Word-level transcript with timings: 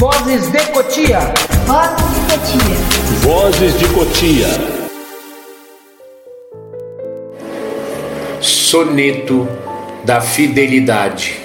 Vozes 0.00 0.50
de 0.50 0.58
Cotia. 0.72 1.18
Vozes 1.66 2.08
de 2.14 2.20
Cotia. 2.32 2.76
Vozes 3.20 3.78
de 3.78 3.88
Cotia. 3.88 4.46
Soneto 8.40 9.46
da 10.02 10.22
fidelidade. 10.22 11.38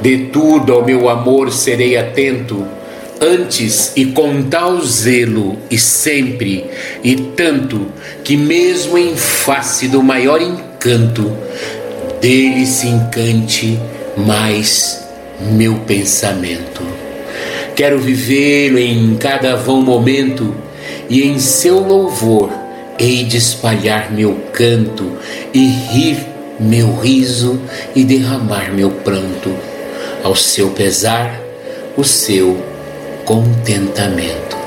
De 0.00 0.26
tudo 0.32 0.72
ao 0.72 0.84
meu 0.84 1.08
amor 1.08 1.52
serei 1.52 1.96
atento, 1.96 2.66
antes 3.20 3.92
e 3.94 4.06
com 4.06 4.42
tal 4.42 4.80
zelo 4.80 5.56
e 5.70 5.78
sempre, 5.78 6.68
e 7.04 7.14
tanto 7.14 7.92
que 8.24 8.36
mesmo 8.36 8.98
em 8.98 9.14
face 9.14 9.86
do 9.86 10.02
maior 10.02 10.42
encanto, 10.42 11.30
dele 12.20 12.66
se 12.66 12.88
encante 12.88 13.78
mais 14.16 15.00
meu 15.40 15.76
pensamento. 15.86 16.99
Quero 17.74 17.98
vivê-lo 17.98 18.78
em 18.78 19.16
cada 19.16 19.56
vão 19.56 19.82
momento 19.82 20.54
e 21.08 21.22
em 21.22 21.38
seu 21.38 21.80
louvor 21.80 22.50
hei 23.00 23.24
de 23.24 23.38
espalhar 23.38 24.12
meu 24.12 24.34
canto 24.52 25.12
e 25.54 25.66
rir 25.66 26.18
meu 26.60 26.94
riso 26.96 27.58
e 27.96 28.04
derramar 28.04 28.70
meu 28.72 28.90
pranto. 28.90 29.50
Ao 30.22 30.36
seu 30.36 30.68
pesar, 30.70 31.40
o 31.96 32.04
seu 32.04 32.62
contentamento. 33.24 34.58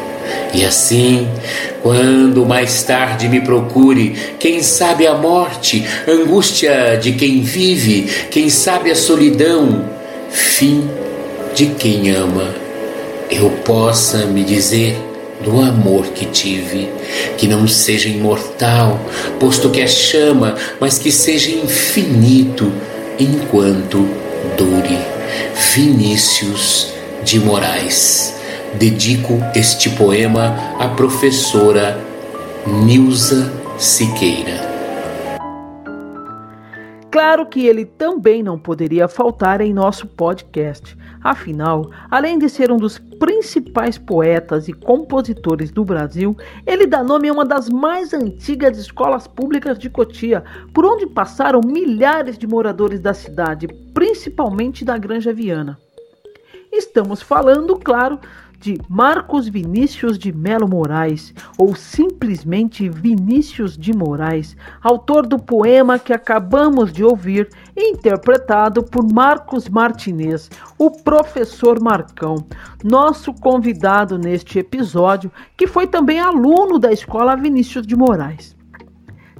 E 0.51 0.65
assim, 0.65 1.27
quando 1.83 2.45
mais 2.45 2.81
tarde 2.81 3.29
me 3.29 3.41
procure, 3.41 4.15
quem 4.39 4.63
sabe 4.63 5.05
a 5.05 5.13
morte, 5.13 5.85
angústia 6.07 6.97
de 6.99 7.11
quem 7.13 7.41
vive, 7.41 8.09
quem 8.31 8.49
sabe 8.49 8.89
a 8.89 8.95
solidão, 8.95 9.87
fim 10.31 10.89
de 11.53 11.67
quem 11.67 12.09
ama 12.09 12.62
eu 13.29 13.49
possa 13.63 14.25
me 14.25 14.43
dizer 14.43 14.97
do 15.43 15.59
amor 15.59 16.07
que 16.07 16.25
tive, 16.25 16.89
que 17.37 17.47
não 17.47 17.67
seja 17.67 18.07
imortal, 18.07 18.99
posto 19.39 19.69
que 19.69 19.81
é 19.81 19.87
chama, 19.87 20.55
mas 20.79 20.97
que 20.97 21.11
seja 21.11 21.51
infinito 21.51 22.71
enquanto 23.19 24.07
dure. 24.57 24.97
Vinícius 25.73 26.93
de 27.23 27.39
Moraes. 27.39 28.35
Dedico 28.75 29.39
este 29.55 29.89
poema 29.91 30.75
à 30.79 30.87
professora 30.87 31.99
Nilza 32.65 33.51
Siqueira. 33.77 34.72
Claro 37.23 37.45
que 37.45 37.65
ele 37.65 37.85
também 37.85 38.43
não 38.43 38.59
poderia 38.59 39.07
faltar 39.07 39.61
em 39.61 39.73
nosso 39.73 40.05
podcast. 40.05 40.97
Afinal, 41.23 41.89
além 42.11 42.37
de 42.37 42.49
ser 42.49 42.69
um 42.69 42.75
dos 42.75 42.99
principais 42.99 43.97
poetas 43.97 44.67
e 44.67 44.73
compositores 44.73 45.71
do 45.71 45.85
Brasil, 45.85 46.35
ele 46.67 46.85
dá 46.85 47.01
nome 47.01 47.29
a 47.29 47.31
uma 47.31 47.45
das 47.45 47.69
mais 47.69 48.13
antigas 48.13 48.77
escolas 48.77 49.25
públicas 49.25 49.79
de 49.79 49.89
Cotia, 49.89 50.43
por 50.73 50.83
onde 50.83 51.07
passaram 51.07 51.61
milhares 51.63 52.37
de 52.37 52.45
moradores 52.45 52.99
da 52.99 53.13
cidade, 53.13 53.69
principalmente 53.93 54.83
da 54.83 54.97
Granja 54.97 55.31
Viana. 55.31 55.79
Estamos 56.73 57.21
falando, 57.21 57.77
claro, 57.77 58.19
de 58.63 58.79
Marcos 58.87 59.49
Vinícius 59.49 60.17
de 60.17 60.31
Melo 60.31 60.69
Moraes, 60.69 61.33
ou 61.57 61.75
simplesmente 61.75 62.87
Vinícius 62.87 63.77
de 63.77 63.91
Moraes, 63.91 64.55
autor 64.81 65.27
do 65.27 65.37
poema 65.37 65.99
que 65.99 66.13
acabamos 66.13 66.93
de 66.93 67.03
ouvir, 67.03 67.49
interpretado 67.75 68.81
por 68.81 69.03
Marcos 69.03 69.67
Martinez, 69.67 70.49
o 70.77 70.89
professor 70.89 71.81
Marcão, 71.81 72.35
nosso 72.81 73.33
convidado 73.33 74.17
neste 74.17 74.59
episódio, 74.59 75.29
que 75.57 75.67
foi 75.67 75.85
também 75.85 76.21
aluno 76.21 76.79
da 76.79 76.93
escola 76.93 77.35
Vinícius 77.35 77.85
de 77.85 77.97
Moraes. 77.97 78.55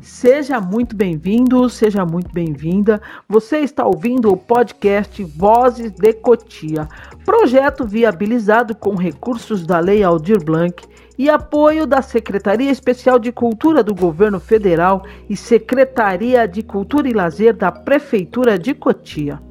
Seja 0.04 0.60
muito 0.60 0.98
bem-vindo, 0.98 1.70
seja 1.70 2.06
muito 2.06 2.30
bem-vinda. 2.34 3.02
Você 3.28 3.60
está 3.60 3.86
ouvindo 3.86 4.30
o 4.30 4.36
podcast 4.36 5.24
Vozes 5.24 5.94
de 5.94 6.12
Cotia, 6.12 6.90
projeto 7.24 7.88
viabilizado 7.88 8.76
com 8.76 8.96
recursos 8.96 9.66
da 9.66 9.80
Lei 9.80 10.04
Aldir 10.04 10.44
Blanc 10.44 10.84
e 11.18 11.30
apoio 11.30 11.88
da 11.88 12.02
Secretaria 12.02 12.70
Especial 12.70 13.18
de 13.18 13.32
Cultura 13.32 13.82
do 13.82 13.96
Governo 13.96 14.42
Federal 14.42 15.06
e 15.30 15.38
Secretaria 15.38 16.46
de 16.50 16.62
Cultura 16.62 17.08
e 17.08 17.14
Lazer 17.14 17.56
da 17.56 17.72
Prefeitura 17.72 18.60
de 18.60 18.74
Cotia. 18.74 19.42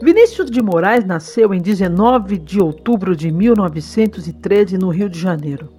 Vinícius 0.00 0.52
de 0.52 0.62
Moraes 0.62 1.04
nasceu 1.04 1.52
em 1.52 1.60
19 1.60 2.38
de 2.38 2.62
outubro 2.62 3.16
de 3.16 3.32
1913 3.32 4.78
no 4.78 4.90
Rio 4.90 5.10
de 5.10 5.18
Janeiro. 5.18 5.73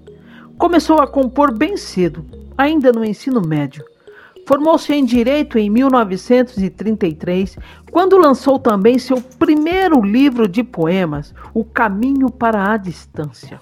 Começou 0.58 1.02
a 1.02 1.08
compor 1.08 1.54
bem 1.54 1.76
cedo, 1.76 2.26
ainda 2.58 2.92
no 2.94 3.04
ensino 3.04 3.42
médio. 3.42 3.84
Formou-se 4.48 4.94
em 4.94 5.04
Direito 5.04 5.58
em 5.58 5.70
1933, 5.70 7.58
quando 7.92 8.18
lançou 8.18 8.58
também 8.58 8.98
seu 8.98 9.20
primeiro 9.22 10.02
livro 10.02 10.48
de 10.48 10.64
poemas, 10.64 11.34
O 11.54 11.66
Caminho 11.66 12.30
para 12.30 12.72
a 12.72 12.78
Distância. 12.78 13.60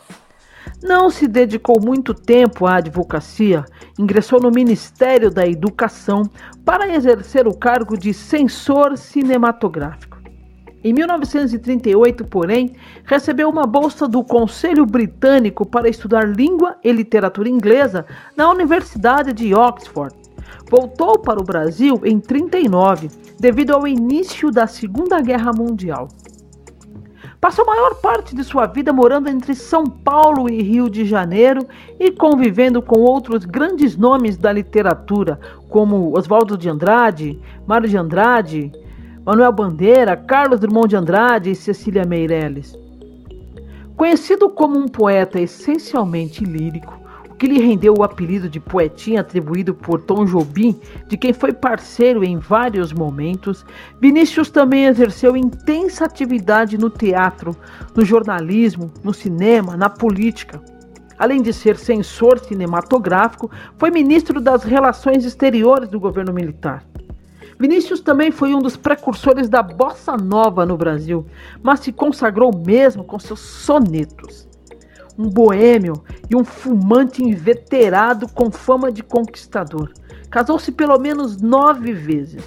Não 0.83 1.09
se 1.09 1.27
dedicou 1.27 1.81
muito 1.81 2.13
tempo 2.13 2.67
à 2.67 2.75
advocacia, 2.75 3.65
ingressou 3.97 4.39
no 4.39 4.51
Ministério 4.51 5.31
da 5.31 5.47
Educação 5.47 6.29
para 6.63 6.93
exercer 6.93 7.47
o 7.47 7.57
cargo 7.57 7.97
de 7.97 8.13
censor 8.13 8.97
cinematográfico. 8.97 10.12
Em 10.83 10.91
1938, 10.91 12.25
porém, 12.25 12.75
recebeu 13.05 13.49
uma 13.49 13.65
bolsa 13.65 14.05
do 14.05 14.21
Conselho 14.21 14.85
Britânico 14.85 15.65
para 15.65 15.87
estudar 15.87 16.27
língua 16.27 16.75
e 16.83 16.91
literatura 16.91 17.47
inglesa 17.47 18.05
na 18.35 18.51
Universidade 18.51 19.31
de 19.31 19.55
Oxford. 19.55 20.13
Voltou 20.69 21.17
para 21.19 21.39
o 21.39 21.43
Brasil 21.43 22.01
em 22.03 22.19
39, 22.19 23.09
devido 23.39 23.71
ao 23.71 23.87
início 23.87 24.51
da 24.51 24.67
Segunda 24.67 25.21
Guerra 25.21 25.53
Mundial. 25.53 26.09
Passou 27.39 27.63
a 27.63 27.67
maior 27.67 27.95
parte 27.95 28.35
de 28.35 28.43
sua 28.43 28.65
vida 28.65 28.91
morando 28.91 29.29
entre 29.29 29.53
São 29.53 29.85
Paulo 29.85 30.49
e 30.49 30.61
Rio 30.61 30.89
de 30.89 31.05
Janeiro 31.05 31.65
e 31.99 32.11
convivendo 32.11 32.81
com 32.81 32.99
outros 32.99 33.45
grandes 33.45 33.95
nomes 33.95 34.37
da 34.37 34.51
literatura, 34.51 35.39
como 35.69 36.17
Oswaldo 36.17 36.57
de 36.57 36.69
Andrade, 36.69 37.39
Mário 37.67 37.89
de 37.89 37.97
Andrade, 37.97 38.71
Manuel 39.25 39.53
Bandeira, 39.53 40.17
Carlos 40.17 40.59
Drummond 40.59 40.89
de 40.89 40.95
Andrade 40.97 41.51
e 41.51 41.55
Cecília 41.55 42.03
Meirelles. 42.03 42.77
Conhecido 43.95 44.49
como 44.49 44.77
um 44.77 44.85
poeta 44.85 45.39
essencialmente 45.39 46.43
lírico, 46.43 46.99
o 47.29 47.35
que 47.35 47.47
lhe 47.47 47.57
rendeu 47.57 47.93
o 47.97 48.03
apelido 48.03 48.49
de 48.49 48.59
poetinha 48.59 49.21
atribuído 49.21 49.73
por 49.73 50.01
Tom 50.01 50.25
Jobim, 50.25 50.77
de 51.07 51.15
quem 51.15 51.31
foi 51.31 51.53
parceiro 51.53 52.21
em 52.21 52.37
vários 52.37 52.91
momentos, 52.91 53.65
Vinícius 54.01 54.49
também 54.49 54.87
exerceu 54.87 55.37
intensa 55.37 56.03
atividade 56.03 56.77
no 56.77 56.89
teatro, 56.89 57.55
no 57.95 58.03
jornalismo, 58.03 58.91
no 59.01 59.13
cinema, 59.13 59.77
na 59.77 59.89
política. 59.89 60.61
Além 61.17 61.41
de 61.41 61.53
ser 61.53 61.77
censor 61.77 62.39
cinematográfico, 62.39 63.49
foi 63.77 63.89
ministro 63.89 64.41
das 64.41 64.63
Relações 64.63 65.23
Exteriores 65.23 65.87
do 65.87 65.97
governo 65.97 66.33
militar. 66.33 66.83
Vinícius 67.63 68.01
também 68.01 68.29
foi 68.29 68.53
um 68.53 68.59
dos 68.59 68.75
precursores 68.75 69.47
da 69.47 69.63
bossa 69.63 70.17
nova 70.17 70.65
no 70.65 70.75
Brasil, 70.75 71.25
mas 71.61 71.79
se 71.79 71.93
consagrou 71.93 72.51
mesmo 72.53 73.05
com 73.05 73.17
seus 73.17 73.39
sonetos. 73.39 74.45
Um 75.17 75.29
boêmio 75.29 76.03
e 76.29 76.35
um 76.35 76.43
fumante 76.43 77.23
inveterado 77.23 78.27
com 78.27 78.51
fama 78.51 78.91
de 78.91 79.01
conquistador. 79.01 79.93
Casou-se 80.29 80.73
pelo 80.73 80.99
menos 80.99 81.41
nove 81.41 81.93
vezes. 81.93 82.43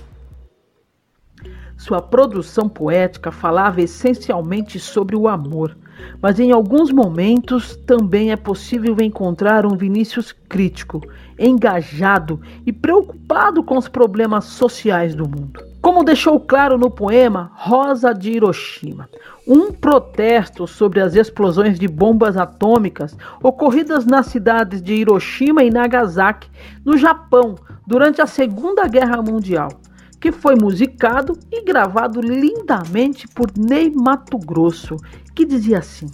Sua 1.79 2.03
produção 2.03 2.69
poética 2.69 3.33
falava 3.33 3.81
essencialmente 3.81 4.79
sobre 4.79 5.17
o 5.17 5.29
amor, 5.29 5.79
mas 6.21 6.41
em 6.41 6.53
alguns 6.53 6.91
momentos 6.91 7.77
também 7.87 8.33
é 8.33 8.37
possível 8.37 8.97
encontrar 9.01 9.67
um 9.67 9.77
Vinícius 9.77 10.33
crítico, 10.49 11.03
engajado 11.39 12.41
e 12.65 12.73
preocupado 12.73 13.63
com 13.63 13.77
os 13.77 13.89
problemas 13.89 14.45
sociais 14.45 15.15
do 15.15 15.29
mundo. 15.29 15.61
Como 15.81 16.03
deixou 16.03 16.41
claro 16.41 16.77
no 16.77 16.91
poema 16.91 17.53
Rosa 17.55 18.13
de 18.13 18.33
Hiroshima, 18.33 19.09
um 19.47 19.71
protesto 19.71 20.67
sobre 20.67 21.01
as 21.01 21.15
explosões 21.15 21.79
de 21.79 21.87
bombas 21.87 22.37
atômicas 22.37 23.17
ocorridas 23.43 24.05
nas 24.05 24.27
cidades 24.27 24.83
de 24.83 24.95
Hiroshima 24.95 25.63
e 25.63 25.71
Nagasaki, 25.71 26.51
no 26.85 26.97
Japão, 26.97 27.55
durante 27.87 28.21
a 28.21 28.27
Segunda 28.27 28.89
Guerra 28.89 29.23
Mundial 29.23 29.69
que 30.21 30.33
foi 30.33 30.55
musicado 30.55 31.39
e 31.51 31.63
gravado 31.63 32.21
lindamente 32.21 33.29
por 33.29 33.51
Ney 33.57 33.91
Mato 33.91 34.39
Grosso, 34.39 34.97
que 35.35 35.45
dizia 35.45 35.79
assim: 35.79 36.07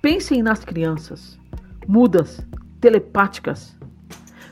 Pensem 0.00 0.42
nas 0.42 0.64
crianças, 0.64 1.38
mudas, 1.86 2.40
telepáticas. 2.80 3.76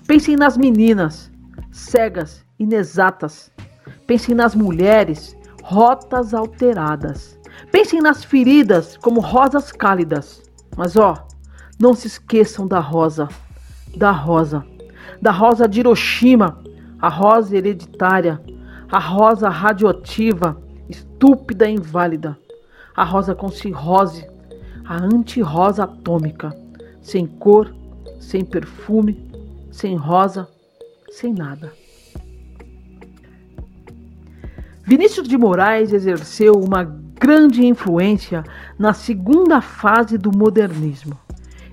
Pensem 0.06 0.36
nas 0.36 0.56
meninas, 0.56 1.30
cegas, 1.70 2.44
inexatas. 2.58 3.52
Pensem 4.06 4.34
nas 4.34 4.54
mulheres, 4.54 5.36
rotas 5.62 6.32
alteradas. 6.32 7.38
Pensem 7.70 8.00
nas 8.00 8.24
feridas 8.24 8.96
como 8.96 9.20
rosas 9.20 9.72
cálidas. 9.72 10.42
Mas 10.76 10.96
ó, 10.96 11.26
não 11.78 11.94
se 11.94 12.06
esqueçam 12.06 12.66
da 12.66 12.80
rosa, 12.80 13.28
da 13.96 14.10
rosa, 14.10 14.64
da 15.20 15.30
rosa 15.30 15.68
de 15.68 15.80
Hiroshima, 15.80 16.62
a 17.06 17.08
rosa 17.08 17.56
hereditária, 17.56 18.40
a 18.90 18.98
rosa 18.98 19.48
radioativa, 19.48 20.60
estúpida 20.88 21.68
e 21.68 21.74
inválida, 21.74 22.36
a 22.96 23.04
rosa 23.04 23.32
com 23.32 23.48
cirrose, 23.48 24.26
a 24.84 24.96
anti-rosa 24.96 25.84
atômica, 25.84 26.52
sem 27.00 27.24
cor, 27.24 27.72
sem 28.18 28.44
perfume, 28.44 29.24
sem 29.70 29.94
rosa, 29.94 30.48
sem 31.12 31.32
nada. 31.32 31.72
Vinícius 34.82 35.28
de 35.28 35.38
Moraes 35.38 35.92
exerceu 35.92 36.54
uma 36.54 36.82
grande 36.82 37.64
influência 37.64 38.42
na 38.76 38.92
segunda 38.92 39.60
fase 39.60 40.18
do 40.18 40.36
modernismo. 40.36 41.16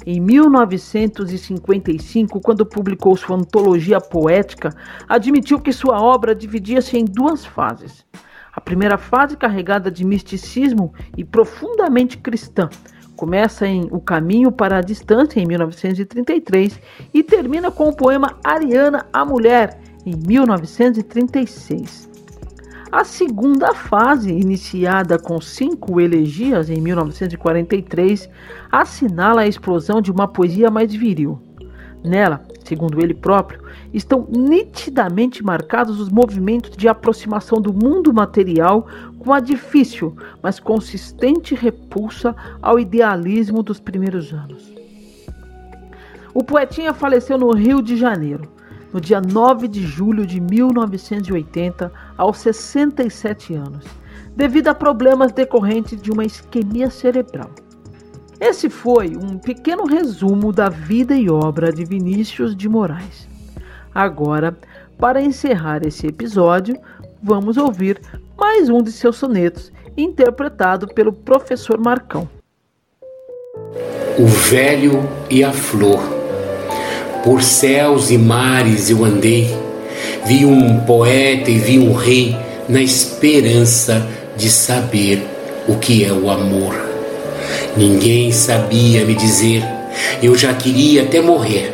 Em 0.05 0.19
1955, 0.19 2.41
quando 2.41 2.65
publicou 2.65 3.15
sua 3.15 3.37
antologia 3.37 4.01
poética, 4.01 4.75
admitiu 5.07 5.61
que 5.61 5.71
sua 5.71 6.01
obra 6.01 6.35
dividia-se 6.35 6.97
em 6.97 7.05
duas 7.05 7.45
fases. 7.45 8.05
A 8.51 8.59
primeira 8.59 8.97
fase, 8.97 9.37
carregada 9.37 9.89
de 9.89 10.03
misticismo 10.05 10.93
e 11.17 11.23
profundamente 11.23 12.17
cristã, 12.17 12.69
começa 13.15 13.65
em 13.65 13.87
O 13.91 14.01
Caminho 14.01 14.51
para 14.51 14.77
a 14.77 14.81
Distância, 14.81 15.39
em 15.39 15.45
1933, 15.45 16.77
e 17.13 17.23
termina 17.23 17.71
com 17.71 17.87
o 17.87 17.95
poema 17.95 18.37
Ariana, 18.43 19.07
a 19.13 19.23
Mulher, 19.23 19.79
em 20.05 20.15
1936. 20.15 22.12
A 22.93 23.03
segunda 23.03 23.73
fase, 23.73 24.29
iniciada 24.31 25.17
com 25.17 25.41
cinco 25.41 25.99
elegias 25.99 26.69
em 26.69 26.79
1943, 26.79 28.29
assinala 28.71 29.41
a 29.41 29.47
explosão 29.47 29.99
de 29.99 30.11
uma 30.11 30.27
poesia 30.27 30.69
mais 30.69 30.93
viril. 30.93 31.41
Nela, 32.03 32.45
segundo 32.63 33.01
ele 33.01 33.15
próprio, 33.15 33.63
estão 33.91 34.27
nitidamente 34.29 35.43
marcados 35.43 35.99
os 35.99 36.09
movimentos 36.09 36.77
de 36.77 36.87
aproximação 36.87 37.59
do 37.59 37.73
mundo 37.73 38.13
material 38.13 38.87
com 39.17 39.33
a 39.33 39.39
difícil, 39.39 40.15
mas 40.39 40.59
consistente 40.59 41.55
repulsa 41.55 42.35
ao 42.61 42.79
idealismo 42.79 43.63
dos 43.63 43.79
primeiros 43.79 44.31
anos. 44.31 44.71
O 46.31 46.43
poetinha 46.43 46.93
faleceu 46.93 47.39
no 47.39 47.51
Rio 47.53 47.81
de 47.81 47.97
Janeiro, 47.97 48.52
no 48.93 49.01
dia 49.01 49.19
9 49.19 49.67
de 49.67 49.81
julho 49.81 50.25
de 50.25 50.39
1980, 50.39 51.91
aos 52.15 52.37
67 52.37 53.55
anos, 53.55 53.83
devido 54.35 54.67
a 54.67 54.75
problemas 54.75 55.31
decorrentes 55.31 55.99
de 55.99 56.11
uma 56.11 56.23
isquemia 56.23 56.89
cerebral. 56.91 57.49
Esse 58.39 58.69
foi 58.69 59.15
um 59.15 59.37
pequeno 59.37 59.85
resumo 59.85 60.51
da 60.51 60.69
vida 60.69 61.15
e 61.15 61.29
obra 61.29 61.71
de 61.71 61.83
Vinícius 61.83 62.55
de 62.55 62.69
Moraes. 62.69 63.27
Agora, 63.93 64.55
para 64.97 65.21
encerrar 65.21 65.85
esse 65.85 66.07
episódio, 66.07 66.77
vamos 67.21 67.57
ouvir 67.57 67.99
mais 68.37 68.69
um 68.69 68.81
de 68.81 68.91
seus 68.91 69.17
sonetos, 69.17 69.71
interpretado 69.97 70.87
pelo 70.87 71.13
professor 71.13 71.79
Marcão. 71.79 72.27
O 74.19 74.25
velho 74.25 75.07
e 75.29 75.43
a 75.43 75.51
flor 75.51 76.22
por 77.23 77.41
céus 77.41 78.11
e 78.11 78.17
mares 78.17 78.89
eu 78.89 79.05
andei, 79.05 79.57
vi 80.25 80.45
um 80.45 80.81
poeta 80.81 81.49
e 81.49 81.57
vi 81.57 81.79
um 81.79 81.93
rei 81.93 82.35
na 82.67 82.81
esperança 82.81 84.05
de 84.35 84.49
saber 84.49 85.25
o 85.67 85.77
que 85.77 86.03
é 86.03 86.11
o 86.11 86.29
amor. 86.29 86.75
Ninguém 87.77 88.31
sabia 88.33 89.05
me 89.05 89.15
dizer, 89.15 89.63
eu 90.21 90.35
já 90.37 90.53
queria 90.53 91.03
até 91.03 91.21
morrer, 91.21 91.73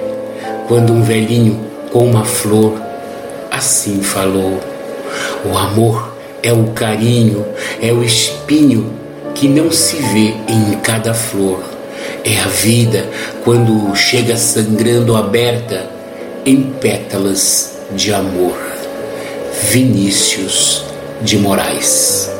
quando 0.67 0.93
um 0.93 1.01
velhinho 1.01 1.59
com 1.91 2.05
uma 2.05 2.23
flor 2.23 2.79
assim 3.49 4.03
falou: 4.03 4.59
O 5.43 5.57
amor 5.57 6.15
é 6.43 6.53
o 6.53 6.65
carinho, 6.67 7.43
é 7.81 7.91
o 7.91 8.03
espinho 8.03 8.93
que 9.33 9.47
não 9.47 9.71
se 9.71 9.95
vê 9.95 10.35
em 10.47 10.77
cada 10.83 11.13
flor 11.13 11.78
é 12.23 12.39
a 12.39 12.47
vida 12.47 13.09
quando 13.43 13.95
chega 13.95 14.35
sangrando 14.37 15.15
aberta 15.15 15.89
em 16.45 16.63
pétalas 16.63 17.79
de 17.91 18.13
amor. 18.13 18.57
Vinícius 19.71 20.85
de 21.21 21.37
Moraes. 21.37 22.38